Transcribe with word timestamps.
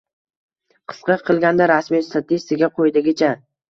Qisqa 0.93 1.19
qilganda 1.29 1.69
rasmiy 1.75 2.05
statistika 2.11 2.75
quyidagicha 2.81 3.35